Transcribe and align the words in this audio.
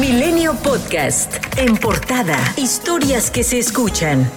Milenio 0.00 0.54
Podcast. 0.62 1.34
En 1.56 1.76
portada. 1.76 2.36
Historias 2.56 3.32
que 3.32 3.42
se 3.42 3.58
escuchan. 3.58 4.30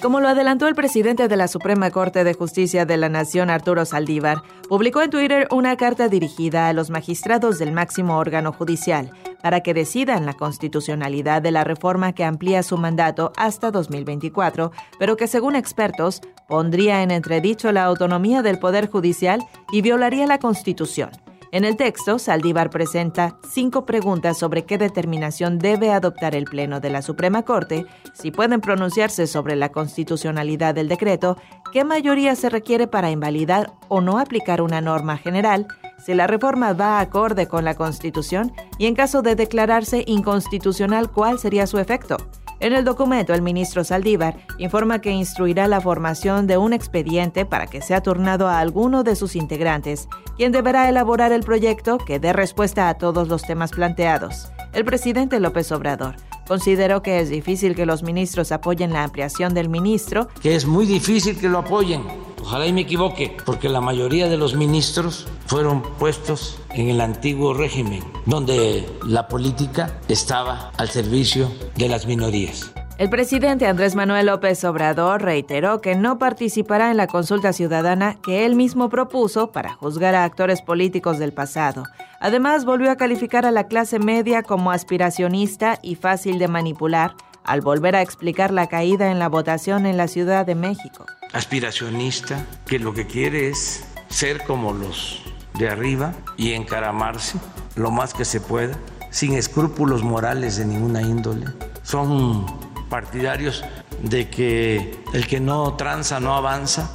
Como 0.00 0.20
lo 0.20 0.28
adelantó 0.28 0.68
el 0.68 0.76
presidente 0.76 1.26
de 1.26 1.36
la 1.36 1.48
Suprema 1.48 1.90
Corte 1.90 2.22
de 2.22 2.34
Justicia 2.34 2.86
de 2.86 2.96
la 2.96 3.08
Nación, 3.08 3.50
Arturo 3.50 3.84
Saldívar, 3.84 4.42
publicó 4.68 5.02
en 5.02 5.10
Twitter 5.10 5.48
una 5.50 5.76
carta 5.76 6.06
dirigida 6.08 6.68
a 6.68 6.72
los 6.72 6.88
magistrados 6.88 7.58
del 7.58 7.72
máximo 7.72 8.16
órgano 8.16 8.52
judicial 8.52 9.10
para 9.42 9.60
que 9.60 9.74
decidan 9.74 10.24
la 10.24 10.34
constitucionalidad 10.34 11.42
de 11.42 11.50
la 11.50 11.64
reforma 11.64 12.12
que 12.12 12.22
amplía 12.22 12.62
su 12.62 12.76
mandato 12.76 13.32
hasta 13.36 13.72
2024, 13.72 14.70
pero 15.00 15.16
que 15.16 15.26
según 15.26 15.56
expertos 15.56 16.20
pondría 16.46 17.02
en 17.02 17.10
entredicho 17.10 17.72
la 17.72 17.84
autonomía 17.84 18.42
del 18.42 18.60
Poder 18.60 18.88
Judicial 18.88 19.44
y 19.72 19.82
violaría 19.82 20.26
la 20.28 20.38
Constitución. 20.38 21.10
En 21.54 21.64
el 21.64 21.76
texto, 21.76 22.18
Saldívar 22.18 22.68
presenta 22.68 23.36
cinco 23.48 23.86
preguntas 23.86 24.36
sobre 24.36 24.64
qué 24.64 24.76
determinación 24.76 25.60
debe 25.60 25.92
adoptar 25.92 26.34
el 26.34 26.46
Pleno 26.46 26.80
de 26.80 26.90
la 26.90 27.00
Suprema 27.00 27.44
Corte, 27.44 27.86
si 28.12 28.32
pueden 28.32 28.60
pronunciarse 28.60 29.28
sobre 29.28 29.54
la 29.54 29.68
constitucionalidad 29.68 30.74
del 30.74 30.88
decreto, 30.88 31.36
qué 31.70 31.84
mayoría 31.84 32.34
se 32.34 32.50
requiere 32.50 32.88
para 32.88 33.12
invalidar 33.12 33.72
o 33.86 34.00
no 34.00 34.18
aplicar 34.18 34.62
una 34.62 34.80
norma 34.80 35.16
general, 35.16 35.68
si 36.04 36.12
la 36.14 36.26
reforma 36.26 36.72
va 36.72 36.98
acorde 36.98 37.46
con 37.46 37.64
la 37.64 37.76
Constitución 37.76 38.52
y 38.76 38.86
en 38.86 38.96
caso 38.96 39.22
de 39.22 39.36
declararse 39.36 40.02
inconstitucional, 40.08 41.12
cuál 41.12 41.38
sería 41.38 41.68
su 41.68 41.78
efecto. 41.78 42.16
En 42.64 42.72
el 42.72 42.82
documento, 42.82 43.34
el 43.34 43.42
ministro 43.42 43.84
Saldívar 43.84 44.38
informa 44.56 45.02
que 45.02 45.10
instruirá 45.10 45.68
la 45.68 45.82
formación 45.82 46.46
de 46.46 46.56
un 46.56 46.72
expediente 46.72 47.44
para 47.44 47.66
que 47.66 47.82
sea 47.82 48.02
turnado 48.02 48.48
a 48.48 48.58
alguno 48.58 49.04
de 49.04 49.16
sus 49.16 49.36
integrantes, 49.36 50.08
quien 50.38 50.50
deberá 50.50 50.88
elaborar 50.88 51.30
el 51.30 51.42
proyecto 51.42 51.98
que 51.98 52.18
dé 52.18 52.32
respuesta 52.32 52.88
a 52.88 52.94
todos 52.94 53.28
los 53.28 53.42
temas 53.42 53.70
planteados. 53.70 54.48
El 54.72 54.86
presidente 54.86 55.40
López 55.40 55.70
Obrador 55.72 56.16
consideró 56.48 57.02
que 57.02 57.20
es 57.20 57.28
difícil 57.28 57.74
que 57.74 57.84
los 57.84 58.02
ministros 58.02 58.50
apoyen 58.50 58.94
la 58.94 59.04
ampliación 59.04 59.52
del 59.52 59.68
ministro. 59.68 60.28
Que 60.40 60.54
es 60.54 60.64
muy 60.64 60.86
difícil 60.86 61.38
que 61.38 61.50
lo 61.50 61.58
apoyen. 61.58 62.00
Ojalá 62.46 62.66
y 62.66 62.74
me 62.74 62.82
equivoque, 62.82 63.34
porque 63.46 63.70
la 63.70 63.80
mayoría 63.80 64.28
de 64.28 64.36
los 64.36 64.54
ministros 64.54 65.26
fueron 65.46 65.80
puestos 65.98 66.60
en 66.74 66.90
el 66.90 67.00
antiguo 67.00 67.54
régimen, 67.54 68.04
donde 68.26 68.86
la 69.02 69.28
política 69.28 69.98
estaba 70.08 70.70
al 70.76 70.90
servicio 70.90 71.50
de 71.76 71.88
las 71.88 72.06
minorías. 72.06 72.70
El 72.98 73.08
presidente 73.08 73.66
Andrés 73.66 73.94
Manuel 73.94 74.26
López 74.26 74.62
Obrador 74.64 75.22
reiteró 75.22 75.80
que 75.80 75.96
no 75.96 76.18
participará 76.18 76.90
en 76.90 76.98
la 76.98 77.06
consulta 77.06 77.54
ciudadana 77.54 78.20
que 78.22 78.44
él 78.44 78.56
mismo 78.56 78.90
propuso 78.90 79.50
para 79.50 79.72
juzgar 79.72 80.14
a 80.14 80.24
actores 80.24 80.60
políticos 80.60 81.18
del 81.18 81.32
pasado. 81.32 81.84
Además, 82.20 82.66
volvió 82.66 82.90
a 82.90 82.96
calificar 82.96 83.46
a 83.46 83.52
la 83.52 83.68
clase 83.68 83.98
media 83.98 84.42
como 84.42 84.70
aspiracionista 84.70 85.78
y 85.80 85.94
fácil 85.94 86.38
de 86.38 86.48
manipular 86.48 87.14
al 87.44 87.60
volver 87.60 87.94
a 87.94 88.02
explicar 88.02 88.50
la 88.50 88.66
caída 88.66 89.10
en 89.10 89.18
la 89.18 89.28
votación 89.28 89.86
en 89.86 89.96
la 89.96 90.08
Ciudad 90.08 90.46
de 90.46 90.54
México. 90.54 91.06
Aspiracionista, 91.32 92.44
que 92.66 92.78
lo 92.78 92.94
que 92.94 93.06
quiere 93.06 93.48
es 93.48 93.84
ser 94.08 94.42
como 94.44 94.72
los 94.72 95.22
de 95.58 95.68
arriba 95.68 96.14
y 96.36 96.52
encaramarse 96.52 97.38
lo 97.76 97.90
más 97.90 98.14
que 98.14 98.24
se 98.24 98.40
pueda, 98.40 98.76
sin 99.10 99.34
escrúpulos 99.34 100.02
morales 100.02 100.56
de 100.56 100.64
ninguna 100.64 101.02
índole. 101.02 101.46
Son 101.82 102.46
partidarios 102.88 103.64
de 104.02 104.28
que 104.28 104.98
el 105.12 105.26
que 105.26 105.40
no 105.40 105.74
tranza 105.74 106.20
no 106.20 106.34
avanza. 106.34 106.90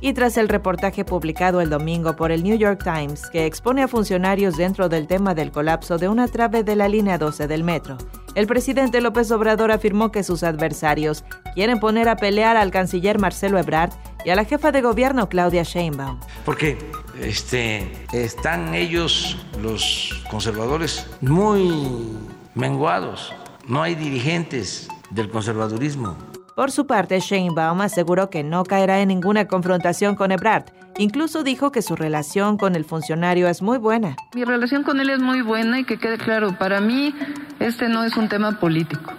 Y 0.00 0.12
tras 0.12 0.36
el 0.36 0.48
reportaje 0.48 1.04
publicado 1.04 1.60
el 1.60 1.70
domingo 1.70 2.14
por 2.14 2.30
el 2.30 2.44
New 2.44 2.56
York 2.56 2.82
Times, 2.84 3.28
que 3.30 3.46
expone 3.46 3.82
a 3.82 3.88
funcionarios 3.88 4.56
dentro 4.56 4.88
del 4.88 5.06
tema 5.06 5.34
del 5.34 5.50
colapso 5.50 5.98
de 5.98 6.08
una 6.08 6.28
trave 6.28 6.62
de 6.62 6.76
la 6.76 6.88
línea 6.88 7.18
12 7.18 7.48
del 7.48 7.64
metro, 7.64 7.98
el 8.38 8.46
presidente 8.46 9.00
López 9.00 9.32
Obrador 9.32 9.72
afirmó 9.72 10.12
que 10.12 10.22
sus 10.22 10.44
adversarios 10.44 11.24
quieren 11.54 11.80
poner 11.80 12.08
a 12.08 12.14
pelear 12.14 12.56
al 12.56 12.70
canciller 12.70 13.18
Marcelo 13.18 13.58
Ebrard 13.58 13.90
y 14.24 14.30
a 14.30 14.36
la 14.36 14.44
jefa 14.44 14.70
de 14.70 14.80
gobierno 14.80 15.28
Claudia 15.28 15.64
Sheinbaum. 15.64 16.20
Porque 16.44 16.78
este, 17.20 17.90
están 18.12 18.74
ellos, 18.74 19.36
los 19.60 20.22
conservadores, 20.30 21.04
muy 21.20 22.16
menguados. 22.54 23.34
No 23.66 23.82
hay 23.82 23.96
dirigentes 23.96 24.86
del 25.10 25.30
conservadurismo. 25.30 26.16
Por 26.54 26.70
su 26.70 26.86
parte, 26.86 27.18
Sheinbaum 27.18 27.80
aseguró 27.80 28.30
que 28.30 28.44
no 28.44 28.62
caerá 28.62 29.00
en 29.00 29.08
ninguna 29.08 29.48
confrontación 29.48 30.14
con 30.14 30.30
Ebrard. 30.30 30.66
Incluso 30.98 31.44
dijo 31.44 31.70
que 31.70 31.80
su 31.80 31.94
relación 31.94 32.58
con 32.58 32.74
el 32.74 32.84
funcionario 32.84 33.48
es 33.48 33.62
muy 33.62 33.78
buena. 33.78 34.16
Mi 34.34 34.42
relación 34.42 34.82
con 34.82 34.98
él 34.98 35.10
es 35.10 35.20
muy 35.20 35.42
buena 35.42 35.78
y 35.78 35.84
que 35.84 35.96
quede 35.96 36.18
claro, 36.18 36.58
para 36.58 36.80
mí 36.80 37.14
este 37.60 37.88
no 37.88 38.02
es 38.02 38.16
un 38.16 38.28
tema 38.28 38.58
político, 38.58 39.12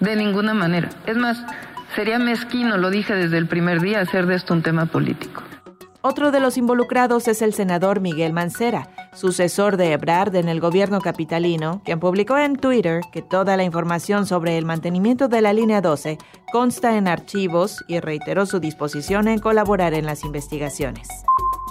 de 0.00 0.16
ninguna 0.16 0.54
manera. 0.54 0.88
Es 1.04 1.18
más, 1.18 1.44
sería 1.94 2.18
mezquino, 2.18 2.78
lo 2.78 2.88
dije 2.88 3.14
desde 3.14 3.36
el 3.36 3.46
primer 3.48 3.82
día, 3.82 4.00
hacer 4.00 4.24
de 4.24 4.34
esto 4.34 4.54
un 4.54 4.62
tema 4.62 4.86
político. 4.86 5.42
Otro 6.08 6.30
de 6.30 6.38
los 6.38 6.56
involucrados 6.56 7.26
es 7.26 7.42
el 7.42 7.52
senador 7.52 7.98
Miguel 7.98 8.32
Mancera, 8.32 8.88
sucesor 9.12 9.76
de 9.76 9.90
Ebrard 9.90 10.36
en 10.36 10.48
el 10.48 10.60
gobierno 10.60 11.00
capitalino, 11.00 11.82
quien 11.84 11.98
publicó 11.98 12.38
en 12.38 12.54
Twitter 12.54 13.00
que 13.10 13.22
toda 13.22 13.56
la 13.56 13.64
información 13.64 14.24
sobre 14.24 14.56
el 14.56 14.64
mantenimiento 14.64 15.26
de 15.26 15.40
la 15.40 15.52
línea 15.52 15.80
12 15.80 16.16
consta 16.52 16.96
en 16.96 17.08
archivos 17.08 17.84
y 17.88 17.98
reiteró 17.98 18.46
su 18.46 18.60
disposición 18.60 19.26
en 19.26 19.40
colaborar 19.40 19.94
en 19.94 20.06
las 20.06 20.22
investigaciones. 20.22 21.08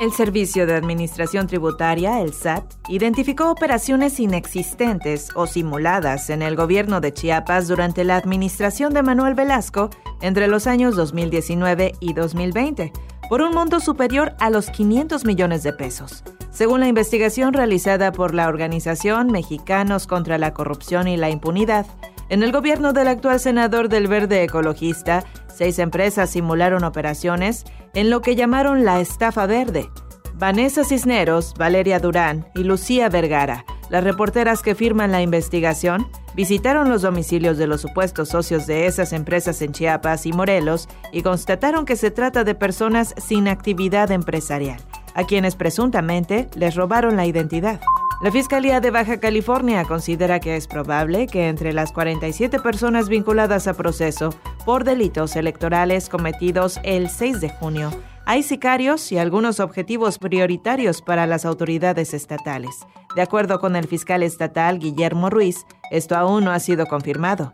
El 0.01 0.11
Servicio 0.11 0.67
de 0.67 0.75
Administración 0.75 1.47
Tributaria, 1.47 2.19
el 2.19 2.33
SAT, 2.33 2.73
identificó 2.89 3.49
operaciones 3.49 4.19
inexistentes 4.19 5.29
o 5.35 5.47
simuladas 5.47 6.29
en 6.29 6.41
el 6.41 6.57
gobierno 6.57 6.99
de 6.99 7.13
Chiapas 7.13 7.69
durante 7.69 8.03
la 8.03 8.17
administración 8.17 8.93
de 8.93 9.01
Manuel 9.01 9.35
Velasco 9.35 9.91
entre 10.19 10.49
los 10.49 10.67
años 10.67 10.97
2019 10.97 11.93
y 12.01 12.11
2020 12.11 12.91
por 13.29 13.41
un 13.41 13.53
monto 13.53 13.79
superior 13.79 14.33
a 14.39 14.49
los 14.49 14.69
500 14.69 15.25
millones 15.25 15.63
de 15.63 15.73
pesos. 15.73 16.23
Según 16.51 16.79
la 16.79 16.87
investigación 16.87 17.53
realizada 17.53 18.11
por 18.11 18.33
la 18.33 18.47
organización 18.47 19.27
Mexicanos 19.27 20.07
contra 20.07 20.37
la 20.37 20.53
Corrupción 20.53 21.07
y 21.07 21.17
la 21.17 21.29
Impunidad, 21.29 21.85
en 22.29 22.43
el 22.43 22.51
gobierno 22.51 22.93
del 22.93 23.07
actual 23.07 23.39
senador 23.39 23.89
del 23.89 24.07
Verde 24.07 24.43
Ecologista, 24.43 25.23
seis 25.53 25.79
empresas 25.79 26.29
simularon 26.29 26.83
operaciones 26.83 27.65
en 27.93 28.09
lo 28.09 28.21
que 28.21 28.35
llamaron 28.35 28.85
la 28.85 28.99
estafa 28.99 29.45
verde. 29.45 29.89
Vanessa 30.33 30.83
Cisneros, 30.83 31.53
Valeria 31.57 31.99
Durán 31.99 32.47
y 32.55 32.63
Lucía 32.63 33.09
Vergara, 33.09 33.65
las 33.89 34.03
reporteras 34.03 34.61
que 34.61 34.75
firman 34.75 35.11
la 35.11 35.21
investigación, 35.21 36.07
visitaron 36.35 36.89
los 36.89 37.01
domicilios 37.01 37.57
de 37.57 37.67
los 37.67 37.81
supuestos 37.81 38.29
socios 38.29 38.67
de 38.67 38.87
esas 38.87 39.13
empresas 39.13 39.61
en 39.61 39.71
Chiapas 39.71 40.25
y 40.25 40.33
Morelos 40.33 40.89
y 41.11 41.21
constataron 41.21 41.85
que 41.85 41.95
se 41.95 42.11
trata 42.11 42.43
de 42.43 42.55
personas 42.55 43.13
sin 43.17 43.47
actividad 43.47 44.11
empresarial, 44.11 44.79
a 45.13 45.25
quienes 45.25 45.55
presuntamente 45.55 46.49
les 46.55 46.75
robaron 46.75 47.15
la 47.15 47.25
identidad. 47.25 47.79
La 48.21 48.31
Fiscalía 48.31 48.79
de 48.79 48.91
Baja 48.91 49.19
California 49.19 49.83
considera 49.83 50.39
que 50.39 50.55
es 50.55 50.67
probable 50.67 51.27
que 51.27 51.49
entre 51.49 51.73
las 51.73 51.91
47 51.91 52.59
personas 52.59 53.09
vinculadas 53.09 53.67
a 53.67 53.73
proceso 53.73 54.29
por 54.65 54.85
delitos 54.85 55.35
electorales 55.35 56.07
cometidos 56.09 56.79
el 56.83 57.09
6 57.09 57.41
de 57.41 57.49
junio, 57.49 57.91
hay 58.25 58.41
sicarios 58.41 59.11
y 59.11 59.19
algunos 59.19 59.59
objetivos 59.59 60.17
prioritarios 60.17 61.01
para 61.01 61.27
las 61.27 61.45
autoridades 61.45 62.13
estatales. 62.13 62.87
De 63.15 63.21
acuerdo 63.21 63.59
con 63.59 63.75
el 63.75 63.87
fiscal 63.87 64.23
estatal 64.23 64.77
Guillermo 64.77 65.29
Ruiz, 65.29 65.65
esto 65.89 66.17
aún 66.17 66.43
no 66.43 66.51
ha 66.51 66.59
sido 66.59 66.85
confirmado. 66.85 67.53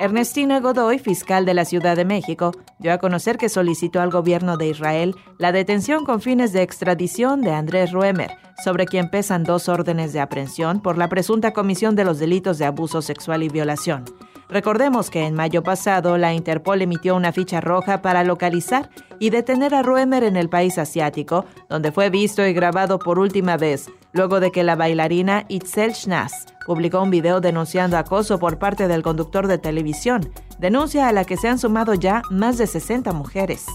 Ernestina 0.00 0.60
Godoy, 0.60 0.98
fiscal 0.98 1.44
de 1.44 1.54
la 1.54 1.64
Ciudad 1.64 1.96
de 1.96 2.04
México, 2.04 2.52
dio 2.78 2.92
a 2.92 2.98
conocer 2.98 3.36
que 3.36 3.48
solicitó 3.48 4.00
al 4.00 4.10
gobierno 4.10 4.56
de 4.56 4.68
Israel 4.68 5.16
la 5.38 5.52
detención 5.52 6.04
con 6.04 6.20
fines 6.22 6.52
de 6.52 6.62
extradición 6.62 7.42
de 7.42 7.50
Andrés 7.50 7.92
Ruemer, 7.92 8.30
sobre 8.64 8.86
quien 8.86 9.10
pesan 9.10 9.44
dos 9.44 9.68
órdenes 9.68 10.12
de 10.12 10.20
aprehensión 10.20 10.80
por 10.80 10.96
la 10.96 11.08
presunta 11.08 11.52
comisión 11.52 11.96
de 11.96 12.04
los 12.04 12.18
delitos 12.18 12.58
de 12.58 12.64
abuso 12.64 13.02
sexual 13.02 13.42
y 13.42 13.48
violación. 13.48 14.04
Recordemos 14.48 15.10
que 15.10 15.26
en 15.26 15.34
mayo 15.34 15.62
pasado 15.62 16.16
la 16.16 16.32
Interpol 16.32 16.80
emitió 16.80 17.14
una 17.14 17.32
ficha 17.32 17.60
roja 17.60 18.00
para 18.00 18.24
localizar 18.24 18.88
y 19.18 19.30
detener 19.30 19.74
a 19.74 19.82
Ruemer 19.82 20.24
en 20.24 20.36
el 20.36 20.48
país 20.48 20.78
asiático, 20.78 21.44
donde 21.68 21.92
fue 21.92 22.08
visto 22.08 22.46
y 22.46 22.54
grabado 22.54 22.98
por 22.98 23.18
última 23.18 23.58
vez, 23.58 23.90
luego 24.12 24.40
de 24.40 24.50
que 24.50 24.62
la 24.62 24.76
bailarina 24.76 25.44
Itzel 25.48 25.94
Schnaz 25.94 26.46
publicó 26.66 27.02
un 27.02 27.10
video 27.10 27.40
denunciando 27.40 27.96
acoso 27.96 28.38
por 28.38 28.58
parte 28.58 28.88
del 28.88 29.02
conductor 29.02 29.46
de 29.46 29.58
televisión, 29.58 30.30
denuncia 30.58 31.08
a 31.08 31.12
la 31.12 31.24
que 31.24 31.36
se 31.36 31.48
han 31.48 31.58
sumado 31.58 31.94
ya 31.94 32.22
más 32.30 32.58
de 32.58 32.66
60 32.66 33.12
mujeres. 33.12 33.66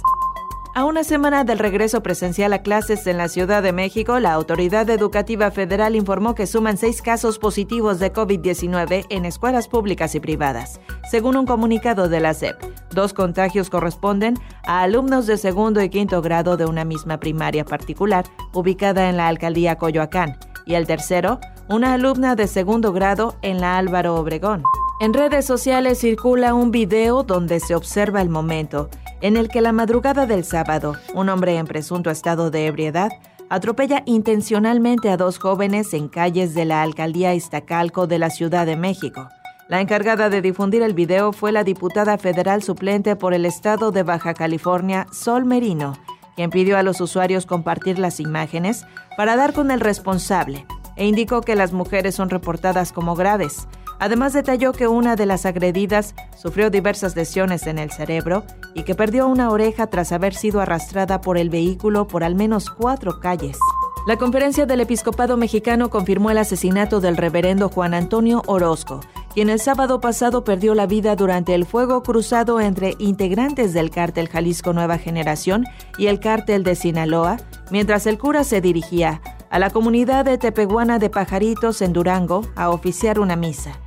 A 0.76 0.86
una 0.86 1.04
semana 1.04 1.44
del 1.44 1.60
regreso 1.60 2.02
presencial 2.02 2.52
a 2.52 2.64
clases 2.64 3.06
en 3.06 3.18
la 3.18 3.28
Ciudad 3.28 3.62
de 3.62 3.72
México, 3.72 4.20
la 4.20 4.34
Autoridad 4.34 4.90
Educativa 4.90 5.52
Federal 5.52 5.96
informó 5.96 6.34
que 6.34 6.48
suman 6.48 6.78
seis 6.78 7.04
casos 7.04 7.38
positivos 7.38 8.00
de 8.00 8.12
COVID-19 8.12 9.06
en 9.10 9.26
escuelas 9.26 9.68
públicas 9.68 10.16
y 10.16 10.20
privadas. 10.20 10.82
Según 11.12 11.38
un 11.38 11.46
comunicado 11.46 12.10
de 12.10 12.20
la 12.22 12.34
SEP, 12.34 12.56
dos 12.94 13.14
contagios 13.14 13.70
corresponden 13.70 14.36
a 14.66 14.82
alumnos 14.82 15.28
de 15.28 15.38
segundo 15.38 15.82
y 15.82 15.90
quinto 15.90 16.22
grado 16.22 16.58
de 16.58 16.66
una 16.66 16.86
misma 16.86 17.20
primaria 17.20 17.66
particular 17.66 18.26
ubicada 18.54 19.10
en 19.10 19.18
la 19.18 19.28
alcaldía 19.28 19.78
Coyoacán 19.78 20.38
y 20.66 20.76
el 20.76 20.88
tercero 20.88 21.40
una 21.70 21.94
alumna 21.94 22.36
de 22.36 22.48
segundo 22.48 22.92
grado 22.92 23.36
en 23.42 23.62
la 23.62 23.78
Álvaro 23.78 24.16
Obregón. 24.16 24.64
En 25.00 25.14
redes 25.14 25.46
sociales 25.46 26.00
circula 26.00 26.54
un 26.54 26.72
video 26.72 27.24
donde 27.24 27.60
se 27.60 27.76
observa 27.76 28.22
el 28.22 28.30
momento 28.30 28.90
en 29.22 29.38
el 29.38 29.48
que 29.48 29.62
la 29.62 29.72
madrugada 29.72 30.26
del 30.26 30.44
sábado, 30.44 30.96
un 31.14 31.30
hombre 31.30 31.58
en 31.58 31.66
presunto 31.66 32.10
estado 32.10 32.52
de 32.52 32.68
ebriedad 32.68 33.10
atropella 33.50 34.04
intencionalmente 34.06 35.10
a 35.10 35.18
dos 35.18 35.38
jóvenes 35.38 35.94
en 35.94 36.08
calles 36.08 36.54
de 36.54 36.66
la 36.66 36.82
alcaldía 36.82 37.36
Iztacalco 37.36 38.08
de 38.08 38.20
la 38.20 38.30
Ciudad 38.30 38.66
de 38.66 38.76
México. 38.76 39.30
La 39.74 39.82
encargada 39.82 40.30
de 40.30 40.44
difundir 40.44 40.84
el 40.84 40.94
video 40.94 41.34
fue 41.34 41.52
la 41.52 41.64
diputada 41.64 42.20
federal 42.20 42.62
suplente 42.62 43.16
por 43.16 43.34
el 43.34 43.44
estado 43.44 43.92
de 43.92 44.04
Baja 44.04 44.36
California, 44.36 45.08
Sol 45.12 45.46
Merino, 45.46 45.98
quien 46.36 46.52
pidió 46.52 46.78
a 46.78 46.84
los 46.84 47.02
usuarios 47.02 47.48
compartir 47.48 47.98
las 47.98 48.20
imágenes 48.20 48.86
para 49.18 49.36
dar 49.36 49.52
con 49.52 49.72
el 49.72 49.80
responsable 49.80 50.68
e 50.96 51.08
indicó 51.08 51.42
que 51.42 51.56
las 51.56 51.74
mujeres 51.74 52.14
son 52.14 52.30
reportadas 52.30 52.92
como 52.92 53.16
graves. 53.16 53.68
Además 53.98 54.34
detalló 54.34 54.74
que 54.74 54.88
una 54.88 55.16
de 55.16 55.26
las 55.26 55.44
agredidas 55.48 56.14
sufrió 56.40 56.70
diversas 56.70 57.16
lesiones 57.16 57.66
en 57.66 57.80
el 57.80 57.90
cerebro 57.90 58.44
y 58.76 58.84
que 58.84 58.94
perdió 58.94 59.28
una 59.28 59.50
oreja 59.50 59.88
tras 59.88 60.12
haber 60.12 60.36
sido 60.36 60.62
arrastrada 60.62 61.20
por 61.20 61.36
el 61.36 61.50
vehículo 61.50 62.08
por 62.08 62.24
al 62.24 62.36
menos 62.36 62.70
cuatro 62.70 63.20
calles. 63.20 63.58
La 64.06 64.18
conferencia 64.18 64.66
del 64.66 64.82
episcopado 64.82 65.38
mexicano 65.38 65.90
confirmó 65.90 66.30
el 66.30 66.38
asesinato 66.38 67.00
del 67.00 67.18
reverendo 67.18 67.70
Juan 67.70 67.94
Antonio 67.94 68.44
Orozco, 68.46 69.00
quien 69.34 69.50
el 69.50 69.60
sábado 69.60 70.00
pasado 70.00 70.44
perdió 70.44 70.76
la 70.76 70.86
vida 70.86 71.16
durante 71.16 71.56
el 71.56 71.66
fuego 71.66 72.04
cruzado 72.04 72.62
entre 72.62 72.96
integrantes 73.00 73.74
del 73.74 73.90
cártel 73.90 74.30
Jalisco 74.30 74.74
Nueva 74.74 74.98
Generación 74.98 75.66
y 75.98 76.08
el 76.08 76.20
cártel 76.20 76.64
de 76.64 76.76
Sinaloa, 76.76 77.38
mientras 77.72 78.06
el 78.06 78.18
cura 78.18 78.44
se 78.44 78.62
dirigía 78.62 79.22
a 79.50 79.60
la 79.60 79.70
comunidad 79.70 80.26
de 80.26 80.38
Tepehuana 80.38 81.00
de 81.00 81.10
Pajaritos 81.10 81.82
en 81.82 81.94
Durango 81.94 82.42
a 82.56 82.70
oficiar 82.70 83.20
una 83.20 83.36
misa. 83.36 83.80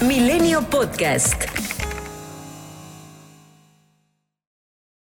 Milenio 0.00 0.62
Podcast. 0.62 1.55